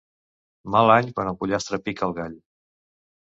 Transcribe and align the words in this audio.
Mal 0.75 0.93
any 0.93 1.11
quan 1.19 1.29
el 1.31 1.37
pollastre 1.43 1.79
pica 1.89 2.05
al 2.09 2.17
gall. 2.21 2.39